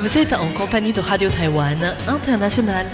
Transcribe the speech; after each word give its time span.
Vous 0.00 0.16
êtes 0.16 0.32
en 0.32 0.50
compagnie 0.54 0.94
de 0.94 1.00
Radio 1.00 1.28
Taïwan 1.28 1.76
International. 2.08 2.86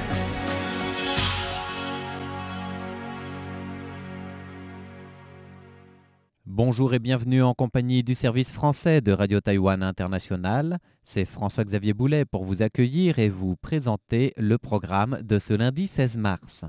Bonjour 6.45 6.95
et 6.95 6.99
bienvenue 6.99 7.45
en 7.45 7.55
compagnie 7.55 8.03
du 8.03 8.17
service 8.17 8.51
français 8.51 9.01
de 9.03 9.13
Radio 9.13 9.41
Taïwan 9.41 9.85
International. 9.85 10.79
C'est 11.05 11.27
François-Xavier 11.27 11.95
Boulet 11.95 12.25
pour 12.25 12.45
vous 12.45 12.63
accueillir 12.63 13.21
et 13.21 13.29
vous 13.29 13.55
présenter 13.55 14.33
le 14.37 14.59
programme 14.59 15.21
de 15.23 15.39
ce 15.39 15.55
lundi 15.55 15.87
16 15.87 16.17
mars. 16.17 16.65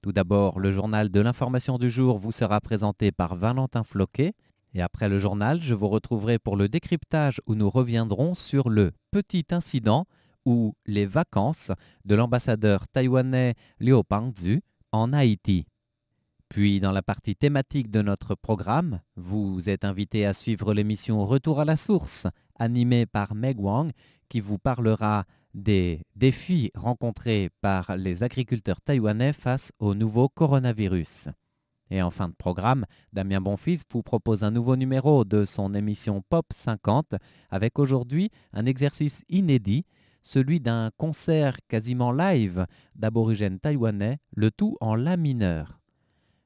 Tout 0.00 0.12
d'abord, 0.12 0.58
le 0.58 0.72
journal 0.72 1.10
de 1.10 1.20
l'information 1.20 1.76
du 1.76 1.90
jour 1.90 2.16
vous 2.16 2.32
sera 2.32 2.62
présenté 2.62 3.12
par 3.12 3.36
Valentin 3.36 3.84
Floquet. 3.84 4.32
Et 4.76 4.82
après 4.82 5.08
le 5.08 5.16
journal, 5.16 5.62
je 5.62 5.72
vous 5.72 5.88
retrouverai 5.88 6.38
pour 6.38 6.54
le 6.54 6.68
décryptage 6.68 7.40
où 7.46 7.54
nous 7.54 7.70
reviendrons 7.70 8.34
sur 8.34 8.68
le 8.68 8.92
petit 9.10 9.46
incident 9.50 10.04
ou 10.44 10.74
les 10.84 11.06
vacances 11.06 11.72
de 12.04 12.14
l'ambassadeur 12.14 12.86
taïwanais 12.88 13.54
Liu 13.80 14.04
Pangzu 14.06 14.60
en 14.92 15.14
Haïti. 15.14 15.64
Puis, 16.50 16.78
dans 16.78 16.92
la 16.92 17.00
partie 17.00 17.36
thématique 17.36 17.90
de 17.90 18.02
notre 18.02 18.34
programme, 18.34 19.00
vous 19.16 19.70
êtes 19.70 19.86
invité 19.86 20.26
à 20.26 20.34
suivre 20.34 20.74
l'émission 20.74 21.24
Retour 21.24 21.60
à 21.60 21.64
la 21.64 21.78
source, 21.78 22.26
animée 22.58 23.06
par 23.06 23.34
Meg 23.34 23.58
Wang, 23.58 23.92
qui 24.28 24.40
vous 24.40 24.58
parlera 24.58 25.24
des 25.54 26.02
défis 26.16 26.70
rencontrés 26.74 27.48
par 27.62 27.96
les 27.96 28.22
agriculteurs 28.22 28.82
taïwanais 28.82 29.32
face 29.32 29.72
au 29.78 29.94
nouveau 29.94 30.28
coronavirus. 30.28 31.30
Et 31.90 32.02
en 32.02 32.10
fin 32.10 32.28
de 32.28 32.34
programme, 32.34 32.84
Damien 33.12 33.40
Bonfils 33.40 33.82
vous 33.90 34.02
propose 34.02 34.42
un 34.42 34.50
nouveau 34.50 34.76
numéro 34.76 35.24
de 35.24 35.44
son 35.44 35.72
émission 35.74 36.22
Pop 36.28 36.46
50 36.52 37.14
avec 37.50 37.78
aujourd'hui 37.78 38.30
un 38.52 38.66
exercice 38.66 39.22
inédit, 39.28 39.84
celui 40.20 40.60
d'un 40.60 40.90
concert 40.96 41.58
quasiment 41.68 42.10
live 42.10 42.66
d'aborigènes 42.96 43.60
taïwanais, 43.60 44.18
le 44.34 44.50
tout 44.50 44.76
en 44.80 44.96
La 44.96 45.16
mineur. 45.16 45.78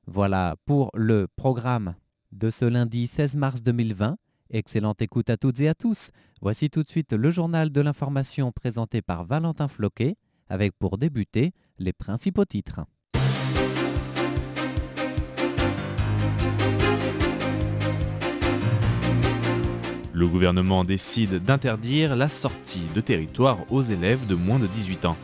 Voilà 0.07 0.57
pour 0.67 0.91
le 0.95 1.27
programme 1.37 1.95
de 2.33 2.51
ce 2.51 2.65
lundi 2.67 3.07
16 3.07 3.37
mars 3.37 3.63
2020. 3.63 4.17
Excellente 4.51 5.01
écoute 5.01 5.31
à 5.31 5.37
toutes 5.37 5.61
et 5.61 5.69
à 5.69 5.75
tous. 5.75 6.11
Voici 6.43 6.69
tout 6.69 6.83
de 6.83 6.89
suite 6.89 7.13
le 7.13 7.31
journal 7.31 7.71
de 7.71 7.81
l'information 7.81 8.53
présenté 8.53 9.01
par 9.01 9.25
Valentin 9.25 9.69
Floquet 9.69 10.17
avec 10.49 10.77
pour 10.79 10.99
débuter 10.99 11.53
les 11.79 11.93
principaux 11.93 12.45
titres. 12.45 12.81
Le 20.21 20.29
gouvernement 20.29 20.85
décide 20.85 21.43
d'interdire 21.43 22.15
la 22.15 22.29
sortie 22.29 22.83
de 22.95 23.01
territoire 23.01 23.57
aux 23.71 23.81
élèves 23.81 24.27
de 24.27 24.35
moins 24.35 24.59
de 24.59 24.67
18 24.67 25.07
ans. 25.07 25.17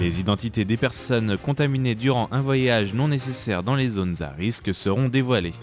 Les 0.00 0.20
identités 0.20 0.64
des 0.64 0.76
personnes 0.76 1.36
contaminées 1.36 1.96
durant 1.96 2.28
un 2.30 2.40
voyage 2.40 2.94
non 2.94 3.08
nécessaire 3.08 3.64
dans 3.64 3.74
les 3.74 3.88
zones 3.88 4.22
à 4.22 4.30
risque 4.30 4.72
seront 4.72 5.08
dévoilées. 5.08 5.54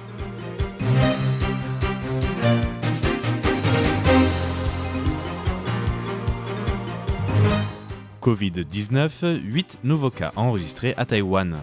Covid-19, 8.21 9.41
8 9.43 9.79
nouveaux 9.83 10.11
cas 10.11 10.31
enregistrés 10.35 10.93
à 10.95 11.05
Taïwan. 11.05 11.57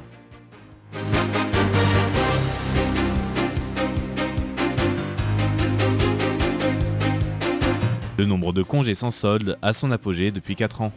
Le 8.18 8.24
nombre 8.24 8.52
de 8.52 8.64
congés 8.64 8.96
sans 8.96 9.12
solde 9.12 9.56
a 9.62 9.72
son 9.72 9.92
apogée 9.92 10.32
depuis 10.32 10.56
4 10.56 10.82
ans. 10.82 10.92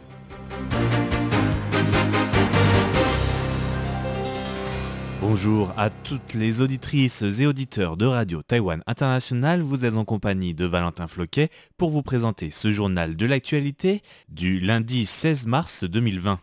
Bonjour 5.34 5.72
à 5.78 5.88
toutes 5.88 6.34
les 6.34 6.60
auditrices 6.60 7.22
et 7.22 7.46
auditeurs 7.46 7.96
de 7.96 8.04
Radio 8.04 8.42
Taïwan 8.42 8.82
International. 8.86 9.62
Vous 9.62 9.86
êtes 9.86 9.96
en 9.96 10.04
compagnie 10.04 10.52
de 10.52 10.66
Valentin 10.66 11.06
Floquet 11.06 11.48
pour 11.78 11.88
vous 11.88 12.02
présenter 12.02 12.50
ce 12.50 12.70
journal 12.70 13.16
de 13.16 13.24
l'actualité 13.24 14.02
du 14.28 14.60
lundi 14.60 15.06
16 15.06 15.46
mars 15.46 15.84
2020. 15.84 16.38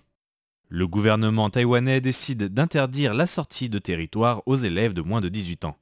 Le 0.70 0.88
gouvernement 0.88 1.52
taïwanais 1.52 2.02
décide 2.02 2.46
d'interdire 2.46 3.14
la 3.14 3.28
sortie 3.28 3.70
de 3.70 3.78
territoire 3.78 4.42
aux 4.48 4.56
élèves 4.56 4.96
de 4.96 5.04
moins 5.04 5.22
de 5.22 5.30
18 5.30 5.66
ans. 5.66 5.78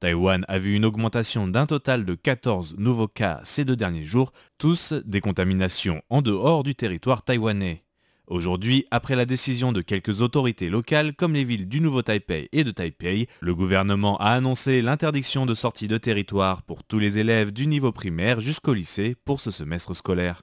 Taïwan 0.00 0.44
a 0.48 0.58
vu 0.58 0.74
une 0.74 0.84
augmentation 0.84 1.46
d'un 1.46 1.66
total 1.66 2.04
de 2.04 2.16
14 2.16 2.74
nouveaux 2.76 3.06
cas 3.06 3.38
ces 3.44 3.64
deux 3.64 3.76
derniers 3.76 4.02
jours, 4.02 4.32
tous 4.58 4.94
des 5.04 5.20
contaminations 5.20 6.02
en 6.10 6.22
dehors 6.22 6.64
du 6.64 6.74
territoire 6.74 7.22
taïwanais. 7.22 7.84
Aujourd'hui, 8.28 8.86
après 8.92 9.16
la 9.16 9.24
décision 9.24 9.72
de 9.72 9.80
quelques 9.80 10.20
autorités 10.20 10.70
locales 10.70 11.14
comme 11.14 11.34
les 11.34 11.42
villes 11.42 11.68
du 11.68 11.80
Nouveau 11.80 12.02
Taipei 12.02 12.48
et 12.52 12.62
de 12.62 12.70
Taipei, 12.70 13.26
le 13.40 13.54
gouvernement 13.54 14.16
a 14.18 14.30
annoncé 14.30 14.80
l'interdiction 14.80 15.44
de 15.44 15.54
sortie 15.54 15.88
de 15.88 15.98
territoire 15.98 16.62
pour 16.62 16.84
tous 16.84 17.00
les 17.00 17.18
élèves 17.18 17.52
du 17.52 17.66
niveau 17.66 17.90
primaire 17.90 18.38
jusqu'au 18.38 18.74
lycée 18.74 19.16
pour 19.24 19.40
ce 19.40 19.50
semestre 19.50 19.94
scolaire. 19.94 20.42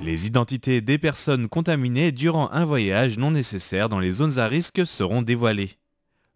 Les 0.00 0.26
identités 0.26 0.80
des 0.80 0.96
personnes 0.96 1.48
contaminées 1.48 2.12
durant 2.12 2.48
un 2.52 2.64
voyage 2.64 3.18
non 3.18 3.32
nécessaire 3.32 3.88
dans 3.88 4.00
les 4.00 4.12
zones 4.12 4.38
à 4.38 4.46
risque 4.46 4.86
seront 4.86 5.22
dévoilées. 5.22 5.70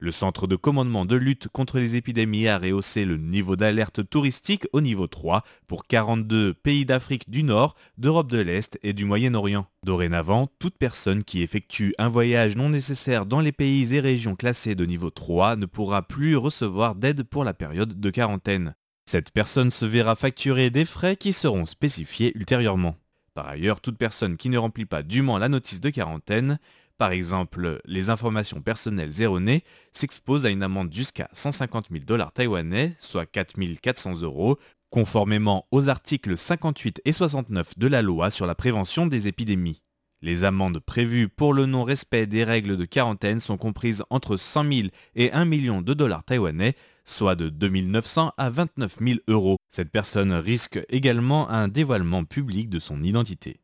Le 0.04 0.12
Centre 0.12 0.46
de 0.46 0.54
commandement 0.54 1.06
de 1.06 1.16
lutte 1.16 1.48
contre 1.48 1.78
les 1.78 1.96
épidémies 1.96 2.46
a 2.46 2.58
rehaussé 2.58 3.06
le 3.06 3.16
niveau 3.16 3.56
d'alerte 3.56 4.06
touristique 4.06 4.66
au 4.74 4.82
niveau 4.82 5.06
3 5.06 5.42
pour 5.66 5.86
42 5.86 6.52
pays 6.52 6.84
d'Afrique 6.84 7.30
du 7.30 7.42
Nord, 7.42 7.74
d'Europe 7.96 8.30
de 8.30 8.36
l'Est 8.38 8.78
et 8.82 8.92
du 8.92 9.06
Moyen-Orient. 9.06 9.66
Dorénavant, 9.82 10.50
toute 10.58 10.76
personne 10.76 11.24
qui 11.24 11.40
effectue 11.40 11.94
un 11.96 12.10
voyage 12.10 12.54
non 12.54 12.68
nécessaire 12.68 13.24
dans 13.24 13.40
les 13.40 13.50
pays 13.50 13.94
et 13.94 14.00
régions 14.00 14.36
classés 14.36 14.74
de 14.74 14.84
niveau 14.84 15.08
3 15.08 15.56
ne 15.56 15.64
pourra 15.64 16.02
plus 16.02 16.36
recevoir 16.36 16.96
d'aide 16.96 17.22
pour 17.22 17.42
la 17.42 17.54
période 17.54 17.98
de 17.98 18.10
quarantaine. 18.10 18.74
Cette 19.06 19.30
personne 19.30 19.70
se 19.70 19.86
verra 19.86 20.16
facturer 20.16 20.68
des 20.68 20.84
frais 20.84 21.16
qui 21.16 21.32
seront 21.32 21.64
spécifiés 21.64 22.36
ultérieurement. 22.36 22.96
Par 23.34 23.48
ailleurs, 23.48 23.80
toute 23.80 23.98
personne 23.98 24.36
qui 24.36 24.48
ne 24.48 24.58
remplit 24.58 24.84
pas 24.84 25.02
dûment 25.02 25.38
la 25.38 25.48
notice 25.48 25.80
de 25.80 25.90
quarantaine 25.90 26.60
par 26.98 27.12
exemple, 27.12 27.80
les 27.84 28.08
informations 28.08 28.60
personnelles 28.60 29.20
erronées 29.20 29.64
s'exposent 29.92 30.46
à 30.46 30.50
une 30.50 30.62
amende 30.62 30.92
jusqu'à 30.92 31.28
150 31.32 31.88
000 31.90 32.04
dollars 32.04 32.32
taïwanais, 32.32 32.94
soit 32.98 33.26
4 33.26 33.56
400 33.80 34.22
euros, 34.22 34.58
conformément 34.90 35.66
aux 35.72 35.88
articles 35.88 36.36
58 36.36 37.02
et 37.04 37.12
69 37.12 37.78
de 37.78 37.86
la 37.88 38.00
loi 38.00 38.30
sur 38.30 38.46
la 38.46 38.54
prévention 38.54 39.06
des 39.06 39.26
épidémies. 39.26 39.82
Les 40.22 40.44
amendes 40.44 40.78
prévues 40.78 41.28
pour 41.28 41.52
le 41.52 41.66
non-respect 41.66 42.26
des 42.26 42.44
règles 42.44 42.76
de 42.76 42.84
quarantaine 42.84 43.40
sont 43.40 43.58
comprises 43.58 44.04
entre 44.08 44.36
100 44.36 44.72
000 44.72 44.88
et 45.16 45.32
1 45.32 45.44
million 45.44 45.82
de 45.82 45.94
dollars 45.94 46.24
taïwanais, 46.24 46.76
soit 47.04 47.34
de 47.34 47.48
2 47.48 47.68
900 47.68 48.32
à 48.38 48.50
29 48.50 48.98
000 49.00 49.18
euros. 49.28 49.56
Cette 49.68 49.90
personne 49.90 50.32
risque 50.32 50.80
également 50.88 51.50
un 51.50 51.68
dévoilement 51.68 52.24
public 52.24 52.70
de 52.70 52.78
son 52.78 53.02
identité. 53.02 53.63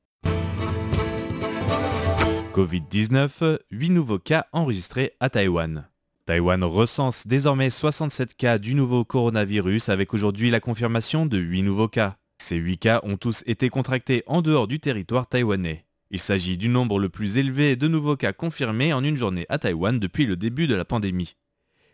Covid-19, 2.53 3.59
8 3.71 3.91
nouveaux 3.91 4.19
cas 4.19 4.47
enregistrés 4.53 5.13
à 5.21 5.31
Taïwan. 5.31 5.87
Taïwan 6.27 6.65
recense 6.65 7.29
désormais 7.29 7.71
67 7.71 8.37
cas 8.37 8.59
du 8.59 8.75
nouveau 8.75 9.05
coronavirus 9.05 9.89
avec 9.89 10.13
aujourd'hui 10.15 10.51
la 10.51 10.59
confirmation 10.59 11.27
de 11.27 11.39
8 11.39 11.63
nouveaux 11.63 11.89
cas. 11.89 12.17
Ces 12.39 12.57
8 12.57 12.79
cas 12.79 13.01
ont 13.05 13.17
tous 13.17 13.45
été 13.47 13.69
contractés 13.69 14.25
en 14.27 14.43
dehors 14.43 14.67
du 14.67 14.81
territoire 14.81 15.29
taïwanais. 15.29 15.85
Il 16.11 16.19
s'agit 16.19 16.59
du 16.59 16.69
nombre 16.69 16.99
le 16.99 17.09
plus 17.09 17.39
élevé 17.39 17.77
de 17.77 17.87
nouveaux 17.87 18.17
cas 18.17 18.33
confirmés 18.33 18.93
en 18.93 19.05
une 19.05 19.17
journée 19.17 19.47
à 19.49 19.59
Taïwan 19.59 20.01
depuis 20.01 20.27
le 20.27 20.35
début 20.35 20.67
de 20.67 20.75
la 20.75 20.85
pandémie. 20.85 21.37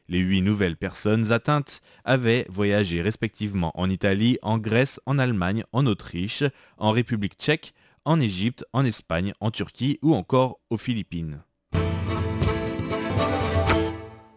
Les 0.08 0.20
8 0.20 0.40
nouvelles 0.40 0.76
personnes 0.76 1.32
atteintes 1.32 1.82
avaient 2.04 2.46
voyagé 2.48 3.02
respectivement 3.02 3.72
en 3.78 3.90
Italie, 3.90 4.38
en 4.40 4.56
Grèce, 4.56 5.00
en 5.04 5.18
Allemagne, 5.18 5.64
en 5.72 5.84
Autriche, 5.84 6.44
en 6.78 6.92
République 6.92 7.34
tchèque, 7.36 7.74
en 8.06 8.20
Égypte, 8.20 8.64
en 8.72 8.84
Espagne, 8.84 9.34
en 9.40 9.50
Turquie 9.50 9.98
ou 10.00 10.14
encore 10.14 10.60
aux 10.70 10.78
Philippines. 10.78 11.42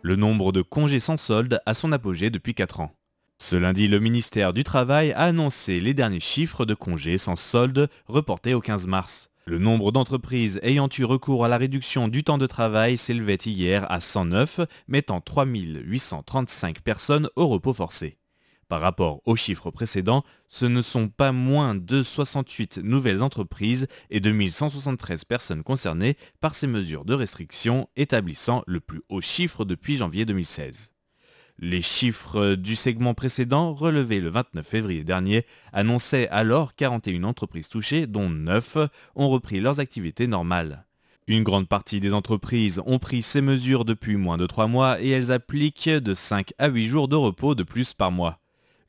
Le 0.01 0.15
nombre 0.15 0.51
de 0.51 0.61
congés 0.61 0.99
sans 0.99 1.17
solde 1.17 1.61
a 1.65 1.73
son 1.73 1.91
apogée 1.91 2.29
depuis 2.29 2.53
4 2.53 2.81
ans. 2.81 2.91
Ce 3.37 3.55
lundi, 3.55 3.87
le 3.87 3.99
ministère 3.99 4.53
du 4.53 4.63
Travail 4.63 5.13
a 5.13 5.21
annoncé 5.21 5.79
les 5.79 5.93
derniers 5.93 6.19
chiffres 6.19 6.65
de 6.65 6.73
congés 6.73 7.17
sans 7.17 7.35
solde 7.37 7.89
reportés 8.07 8.53
au 8.53 8.59
15 8.59 8.87
mars. 8.87 9.29
Le 9.45 9.59
nombre 9.59 9.91
d'entreprises 9.91 10.59
ayant 10.61 10.89
eu 10.97 11.05
recours 11.05 11.45
à 11.45 11.47
la 11.47 11.57
réduction 11.57 12.07
du 12.07 12.23
temps 12.23 12.37
de 12.37 12.47
travail 12.47 12.97
s'élevait 12.97 13.35
hier 13.45 13.89
à 13.89 13.99
109, 13.99 14.61
mettant 14.87 15.21
3835 15.21 16.81
personnes 16.81 17.29
au 17.35 17.47
repos 17.47 17.73
forcé. 17.73 18.17
Par 18.69 18.81
rapport 18.81 19.23
aux 19.25 19.35
chiffres 19.35 19.71
précédents, 19.71 20.23
ce 20.47 20.67
ne 20.67 20.83
sont 20.83 21.09
pas 21.09 21.31
moins 21.31 21.73
de 21.73 22.03
68 22.03 22.77
nouvelles 22.83 23.23
entreprises 23.23 23.87
et 24.11 24.19
2173 24.19 25.25
personnes 25.25 25.63
concernées 25.63 26.15
par 26.39 26.53
ces 26.53 26.67
mesures 26.67 27.03
de 27.03 27.15
restriction, 27.15 27.89
établissant 27.95 28.63
le 28.67 28.79
plus 28.79 29.01
haut 29.09 29.21
chiffre 29.21 29.65
depuis 29.65 29.97
janvier 29.97 30.23
2016. 30.23 30.91
Les 31.57 31.81
chiffres 31.81 32.53
du 32.53 32.75
segment 32.75 33.15
précédent, 33.15 33.73
relevés 33.73 34.19
le 34.19 34.29
29 34.29 34.65
février 34.65 35.03
dernier, 35.03 35.47
annonçaient 35.73 36.29
alors 36.29 36.75
41 36.75 37.23
entreprises 37.23 37.69
touchées, 37.69 38.05
dont 38.05 38.29
9 38.29 38.77
ont 39.15 39.29
repris 39.29 39.61
leurs 39.61 39.79
activités 39.79 40.27
normales. 40.27 40.85
Une 41.25 41.43
grande 41.43 41.67
partie 41.67 41.99
des 41.99 42.13
entreprises 42.13 42.81
ont 42.85 42.99
pris 42.99 43.23
ces 43.23 43.41
mesures 43.41 43.83
depuis 43.83 44.15
moins 44.15 44.37
de 44.37 44.45
3 44.45 44.67
mois 44.67 45.01
et 45.01 45.09
elles 45.09 45.31
appliquent 45.31 45.89
de 45.89 46.13
5 46.13 46.53
à 46.59 46.67
8 46.67 46.85
jours 46.85 47.07
de 47.07 47.15
repos 47.15 47.55
de 47.55 47.63
plus 47.63 47.95
par 47.95 48.11
mois. 48.11 48.39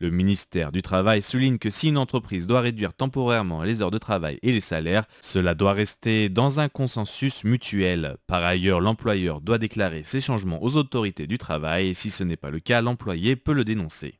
Le 0.02 0.08
ministère 0.08 0.73
du 0.73 0.81
Travail 0.81 1.20
souligne 1.20 1.58
que 1.58 1.69
si 1.69 1.88
une 1.88 1.99
entreprise 1.99 2.47
doit 2.47 2.62
réduire 2.62 2.94
temporairement 2.94 3.62
les 3.62 3.82
heures 3.82 3.91
de 3.91 3.99
travail 3.99 4.38
et 4.41 4.50
les 4.50 4.62
salaires, 4.62 5.05
cela 5.20 5.55
doit 5.55 5.75
rester 5.75 6.31
dans 6.31 6.58
un 6.58 6.70
consensus 6.70 7.44
mutuel. 7.44 8.17
Par 8.26 8.43
ailleurs, 8.43 8.81
l'employeur 8.81 9.43
doit 9.43 9.58
déclarer 9.58 10.02
ces 10.02 10.23
changements 10.23 10.62
aux 10.62 10.79
autorités 10.79 11.26
du 11.26 11.37
travail 11.37 11.88
et 11.88 11.94
si 11.94 12.08
ce 12.08 12.25
n'est 12.25 12.38
pas 12.38 12.49
le 12.49 12.61
cas, 12.61 12.81
l'employé 12.81 13.37
peut 13.37 13.52
le 13.52 13.62
dénoncer. 13.62 14.14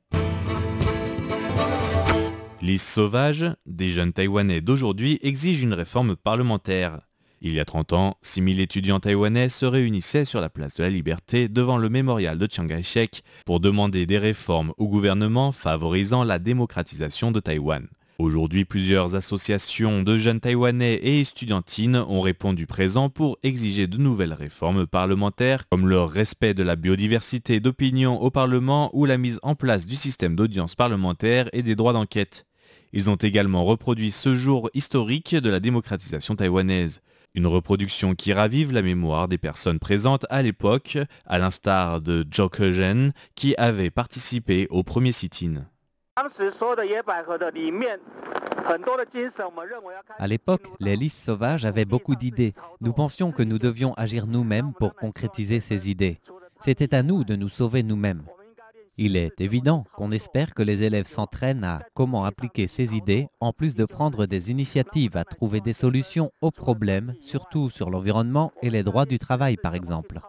Liste 2.61 2.89
sauvage, 2.89 3.51
des 3.65 3.89
jeunes 3.89 4.13
Taïwanais 4.13 4.61
d'aujourd'hui 4.61 5.19
exigent 5.23 5.63
une 5.63 5.73
réforme 5.73 6.15
parlementaire. 6.15 7.01
Il 7.43 7.55
y 7.55 7.61
a 7.61 7.65
30 7.65 7.95
ans, 7.95 8.19
6000 8.21 8.61
étudiants 8.61 9.01
taïwanais 9.01 9.49
se 9.49 9.65
réunissaient 9.65 10.27
sur 10.27 10.43
la 10.43 10.51
place 10.51 10.75
de 10.75 10.83
la 10.83 10.91
Liberté 10.91 11.49
devant 11.49 11.79
le 11.79 11.89
mémorial 11.89 12.37
de 12.37 12.47
Chiang 12.51 12.67
Kai-shek 12.67 13.23
pour 13.47 13.61
demander 13.61 14.05
des 14.05 14.19
réformes 14.19 14.75
au 14.77 14.89
gouvernement 14.89 15.51
favorisant 15.51 16.23
la 16.23 16.39
démocratisation 16.39 17.33
de 17.33 17.41
Taïwan. 17.41 17.89
Aujourd'hui, 18.19 18.67
plusieurs 18.67 19.15
associations 19.15 20.03
de 20.03 20.19
jeunes 20.19 20.41
taïwanais 20.41 20.97
et 20.97 21.21
estudiantines 21.21 21.97
ont 21.97 22.21
répondu 22.21 22.67
présent 22.67 23.09
pour 23.09 23.39
exiger 23.43 23.87
de 23.87 23.97
nouvelles 23.97 24.35
réformes 24.35 24.87
parlementaires 24.87 25.67
comme 25.71 25.89
le 25.89 26.03
respect 26.03 26.53
de 26.53 26.63
la 26.63 26.77
biodiversité 26.77 27.59
d'opinion 27.59 28.21
au 28.21 28.31
Parlement 28.31 28.91
ou 28.93 29.07
la 29.07 29.17
mise 29.17 29.39
en 29.43 29.55
place 29.55 29.87
du 29.87 29.97
système 29.97 30.37
d'audience 30.37 30.75
parlementaire 30.75 31.49
et 31.55 31.63
des 31.63 31.75
droits 31.75 31.95
d'enquête. 31.95 32.45
Ils 32.93 33.09
ont 33.09 33.17
également 33.17 33.65
reproduit 33.65 34.11
ce 34.11 34.35
jour 34.35 34.69
historique 34.75 35.35
de 35.35 35.49
la 35.49 35.61
démocratisation 35.61 36.37
taïwanaise. 36.37 37.01
Une 37.35 37.47
reproduction 37.47 38.15
qui 38.15 38.33
ravive 38.33 38.73
la 38.73 38.83
mémoire 38.83 39.29
des 39.29 39.39
personnes 39.39 39.79
présentes 39.79 40.27
à 40.31 40.43
l'époque, 40.43 40.99
à 41.27 41.39
l'instar 41.39 42.01
de 42.01 42.25
Kezhen, 42.25 43.13
qui 43.37 43.55
avait 43.57 43.91
participé 43.91 44.67
au 44.71 44.83
premier 44.83 45.13
sit-in. 45.13 45.65
À 50.19 50.27
l'époque, 50.27 50.63
les 50.81 50.97
listes 50.97 51.25
sauvages 51.25 51.65
avaient 51.65 51.85
beaucoup 51.85 52.17
d'idées. 52.17 52.53
Nous 52.81 52.93
pensions 52.93 53.31
que 53.31 53.45
nous 53.45 53.59
devions 53.59 53.95
agir 53.95 54.27
nous-mêmes 54.27 54.73
pour 54.73 54.97
concrétiser 54.97 55.61
ces 55.61 55.89
idées. 55.89 56.19
C'était 56.59 56.95
à 56.95 57.05
nous 57.05 57.23
de 57.23 57.37
nous 57.37 57.49
sauver 57.49 57.85
nous-mêmes. 57.85 58.25
Il 59.03 59.17
est 59.17 59.41
évident 59.41 59.87
qu'on 59.97 60.13
espère 60.13 60.53
que 60.53 60.63
les 60.63 60.83
élèves 60.83 61.07
s'entraînent 61.07 61.65
à 61.65 61.79
comment 61.95 62.27
appliquer 62.27 62.67
ces 62.67 62.95
idées, 62.95 63.29
en 63.41 63.55
plus 63.55 63.75
de 63.75 63.87
prendre 63.87 64.27
des 64.27 64.51
initiatives 64.51 65.17
à 65.17 65.25
trouver 65.25 65.63
des 65.63 65.73
solutions 65.73 66.31
aux 66.43 66.51
problèmes, 66.51 67.15
surtout 67.19 67.71
sur 67.71 67.89
l'environnement 67.89 68.53
et 68.61 68.69
les 68.69 68.83
droits 68.83 69.07
du 69.07 69.19
travail 69.19 69.57
par 69.57 69.75
exemple. 69.75 70.21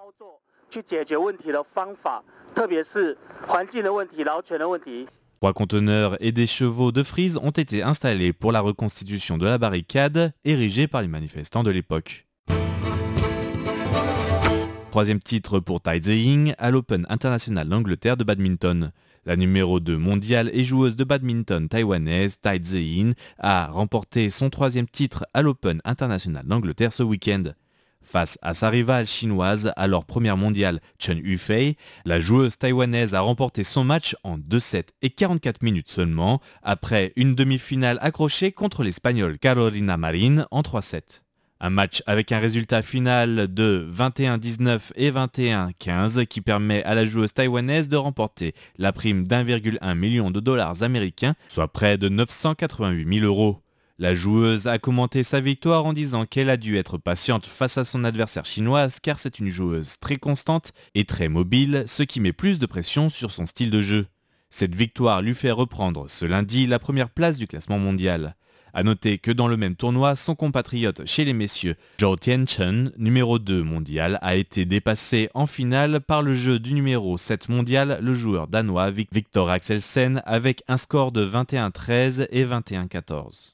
Trois 5.42 5.54
conteneurs 5.54 6.16
et 6.22 6.32
des 6.32 6.48
chevaux 6.48 6.94
de 6.94 7.04
frise 7.04 7.36
ont 7.44 7.50
été 7.50 7.84
installés 7.84 8.32
pour 8.32 8.54
la 8.54 8.62
reconstitution 8.62 9.38
de 9.38 9.48
la 9.48 9.58
barricade 9.58 10.32
érigée 10.46 10.88
par 10.88 11.02
les 11.02 11.10
manifestants 11.10 11.64
de 11.64 11.72
l'époque. 11.72 12.26
Troisième 14.92 15.20
titre 15.20 15.62
pour 15.62 15.80
Tai 15.80 16.02
Ziying 16.02 16.54
à 16.58 16.70
l'Open 16.70 17.06
international 17.08 17.70
d'Angleterre 17.70 18.18
de 18.18 18.26
badminton. 18.26 18.92
La 19.26 19.38
numéro 19.38 19.80
2 19.80 19.98
mondiale 19.98 20.50
et 20.52 20.66
joueuse 20.66 20.98
de 20.98 21.06
badminton 21.06 21.70
taïwanaise 21.70 22.42
Tai 22.42 22.60
Ziying 22.62 23.14
a 23.40 23.68
remporté 23.68 24.30
son 24.30 24.50
troisième 24.50 24.90
titre 24.90 25.26
à 25.34 25.44
l'Open 25.44 25.80
international 25.86 26.46
d'Angleterre 26.46 26.92
ce 26.92 27.04
week-end. 27.04 27.54
Face 28.02 28.38
à 28.42 28.54
sa 28.54 28.70
rivale 28.70 29.08
chinoise, 29.08 29.72
alors 29.78 30.04
première 30.04 30.36
mondiale 30.36 30.82
Chen 31.00 31.20
Yufei, 31.20 31.78
la 32.04 32.20
joueuse 32.20 32.58
taïwanaise 32.58 33.16
a 33.16 33.22
remporté 33.22 33.64
son 33.64 33.86
match 33.86 34.18
en 34.26 34.38
2-7 34.38 34.88
et 35.02 35.10
44 35.10 35.62
minutes 35.62 35.90
seulement, 35.90 36.42
après 36.64 37.14
une 37.16 37.34
demi-finale 37.34 37.98
accrochée 38.02 38.52
contre 38.52 38.84
l'Espagnole 38.84 39.40
Carolina 39.40 39.96
Marin 39.96 40.48
en 40.52 40.60
3-7. 40.60 41.22
Un 41.64 41.70
match 41.70 42.02
avec 42.08 42.32
un 42.32 42.40
résultat 42.40 42.82
final 42.82 43.54
de 43.54 43.88
21-19 43.96 44.94
et 44.96 45.12
21-15 45.12 46.26
qui 46.26 46.42
permet 46.42 46.84
à 46.86 46.96
la 46.96 47.06
joueuse 47.06 47.34
taïwanaise 47.34 47.88
de 47.88 47.98
remporter 47.98 48.56
la 48.80 48.92
prime 48.92 49.28
d'1,1 49.28 49.94
million 49.94 50.32
de 50.32 50.40
dollars 50.40 50.82
américains, 50.82 51.36
soit 51.48 51.68
près 51.68 52.00
de 52.00 52.10
988 52.10 53.20
000 53.20 53.28
euros. 53.28 53.62
La 54.00 54.16
joueuse 54.16 54.66
a 54.66 54.80
commenté 54.80 55.22
sa 55.22 55.40
victoire 55.40 55.86
en 55.86 55.94
disant 55.94 56.26
qu'elle 56.26 56.50
a 56.50 56.58
dû 56.58 56.78
être 56.78 56.98
patiente 56.98 57.46
face 57.46 57.78
à 57.78 57.86
son 57.86 58.06
adversaire 58.06 58.46
chinoise 58.46 59.00
car 59.00 59.20
c'est 59.20 59.38
une 59.38 59.50
joueuse 59.50 59.98
très 60.00 60.18
constante 60.18 60.72
et 60.96 61.06
très 61.06 61.30
mobile, 61.30 61.84
ce 61.86 62.02
qui 62.02 62.22
met 62.22 62.34
plus 62.34 62.58
de 62.58 62.66
pression 62.66 63.08
sur 63.08 63.30
son 63.30 63.46
style 63.46 63.70
de 63.70 63.84
jeu. 63.84 64.08
Cette 64.50 64.74
victoire 64.74 65.22
lui 65.22 65.36
fait 65.36 65.52
reprendre 65.52 66.10
ce 66.10 66.26
lundi 66.26 66.66
la 66.66 66.80
première 66.80 67.12
place 67.12 67.38
du 67.38 67.46
classement 67.46 67.78
mondial. 67.78 68.36
A 68.74 68.84
noter 68.84 69.18
que 69.18 69.32
dans 69.32 69.48
le 69.48 69.58
même 69.58 69.76
tournoi, 69.76 70.16
son 70.16 70.34
compatriote 70.34 71.06
chez 71.06 71.26
les 71.26 71.34
messieurs, 71.34 71.76
Zhou 72.00 72.16
Tianchen, 72.16 72.92
numéro 72.98 73.38
2 73.38 73.64
mondial, 73.64 74.18
a 74.22 74.36
été 74.36 74.66
dépassé 74.66 75.30
en 75.34 75.46
finale 75.46 76.00
par 76.00 76.22
le 76.22 76.34
jeu 76.34 76.58
du 76.58 76.74
numéro 76.74 77.18
7 77.18 77.50
mondial, 77.50 78.00
le 78.02 78.14
joueur 78.14 78.48
danois 78.48 78.92
Victor 78.92 79.50
Axelsen, 79.50 80.22
avec 80.26 80.64
un 80.68 80.78
score 80.78 81.12
de 81.12 81.26
21-13 81.26 82.28
et 82.32 82.46
21-14. 82.46 83.54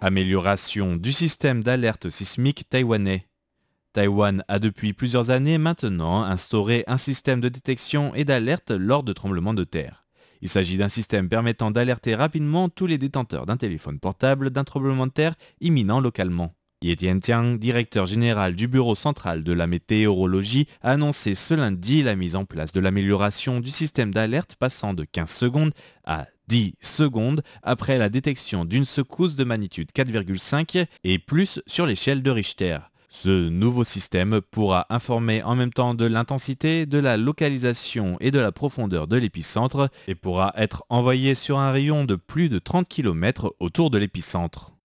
Amélioration 0.00 0.96
du 0.96 1.12
système 1.12 1.62
d'alerte 1.62 2.08
sismique 2.10 2.68
taïwanais. 2.70 3.26
Taïwan 3.92 4.44
a 4.48 4.58
depuis 4.58 4.92
plusieurs 4.92 5.30
années 5.30 5.58
maintenant 5.58 6.22
instauré 6.22 6.84
un 6.86 6.98
système 6.98 7.40
de 7.40 7.48
détection 7.48 8.14
et 8.14 8.24
d'alerte 8.24 8.70
lors 8.70 9.02
de 9.02 9.12
tremblements 9.12 9.54
de 9.54 9.64
terre. 9.64 10.05
Il 10.42 10.48
s'agit 10.48 10.76
d'un 10.76 10.88
système 10.88 11.28
permettant 11.28 11.70
d'alerter 11.70 12.14
rapidement 12.14 12.68
tous 12.68 12.86
les 12.86 12.98
détenteurs 12.98 13.46
d'un 13.46 13.56
téléphone 13.56 13.98
portable 13.98 14.50
d'un 14.50 14.64
tremblement 14.64 15.06
de 15.06 15.12
terre 15.12 15.34
imminent 15.60 16.00
localement. 16.00 16.54
Ye 16.82 16.94
Tiang, 16.94 17.56
directeur 17.56 18.04
général 18.04 18.54
du 18.54 18.68
Bureau 18.68 18.94
central 18.94 19.42
de 19.42 19.52
la 19.52 19.66
météorologie, 19.66 20.68
a 20.82 20.92
annoncé 20.92 21.34
ce 21.34 21.54
lundi 21.54 22.02
la 22.02 22.16
mise 22.16 22.36
en 22.36 22.44
place 22.44 22.70
de 22.72 22.80
l'amélioration 22.80 23.60
du 23.60 23.70
système 23.70 24.12
d'alerte 24.12 24.56
passant 24.56 24.92
de 24.92 25.04
15 25.04 25.30
secondes 25.30 25.72
à 26.04 26.26
10 26.48 26.74
secondes 26.80 27.42
après 27.62 27.96
la 27.96 28.10
détection 28.10 28.66
d'une 28.66 28.84
secousse 28.84 29.36
de 29.36 29.44
magnitude 29.44 29.90
4,5 29.96 30.86
et 31.02 31.18
plus 31.18 31.62
sur 31.66 31.86
l'échelle 31.86 32.22
de 32.22 32.30
Richter. 32.30 32.78
Ce 33.18 33.48
nouveau 33.48 33.82
système 33.82 34.42
pourra 34.42 34.84
informer 34.90 35.42
en 35.42 35.56
même 35.56 35.72
temps 35.72 35.94
de 35.94 36.04
l'intensité, 36.04 36.84
de 36.84 36.98
la 36.98 37.16
localisation 37.16 38.18
et 38.20 38.30
de 38.30 38.38
la 38.38 38.52
profondeur 38.52 39.08
de 39.08 39.16
l'épicentre 39.16 39.88
et 40.06 40.14
pourra 40.14 40.52
être 40.54 40.84
envoyé 40.90 41.34
sur 41.34 41.58
un 41.58 41.72
rayon 41.72 42.04
de 42.04 42.14
plus 42.14 42.50
de 42.50 42.58
30 42.58 42.86
km 42.86 43.56
autour 43.58 43.88
de 43.88 43.96
l'épicentre. 43.96 44.75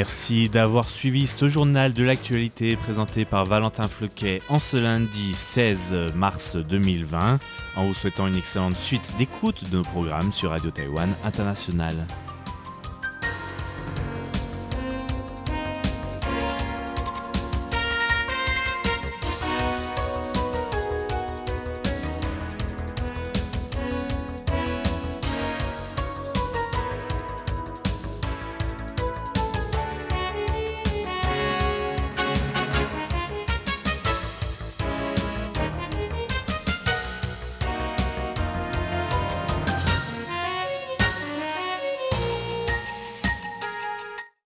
Merci 0.00 0.48
d'avoir 0.48 0.88
suivi 0.88 1.26
ce 1.26 1.50
journal 1.50 1.92
de 1.92 2.02
l'actualité 2.02 2.74
présenté 2.74 3.26
par 3.26 3.44
Valentin 3.44 3.86
Floquet 3.86 4.40
en 4.48 4.58
ce 4.58 4.78
lundi 4.78 5.34
16 5.34 6.14
mars 6.14 6.56
2020, 6.56 7.38
en 7.76 7.84
vous 7.84 7.92
souhaitant 7.92 8.26
une 8.26 8.34
excellente 8.34 8.78
suite 8.78 9.12
d'écoute 9.18 9.70
de 9.70 9.76
nos 9.76 9.82
programmes 9.82 10.32
sur 10.32 10.52
Radio 10.52 10.70
Taïwan 10.70 11.10
International. 11.22 11.94